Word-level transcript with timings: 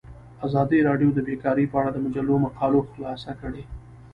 ازادي 0.47 0.79
راډیو 0.89 1.09
د 1.13 1.19
بیکاري 1.27 1.65
په 1.69 1.75
اړه 1.79 1.89
د 1.93 1.97
مجلو 2.05 2.35
مقالو 2.45 2.79
خلاصه 2.91 3.31
کړې. 3.41 3.63